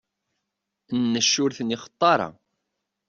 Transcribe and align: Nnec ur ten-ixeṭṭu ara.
Nnec 1.01 1.31
ur 1.43 1.51
ten-ixeṭṭu 1.57 2.03
ara. 2.13 2.29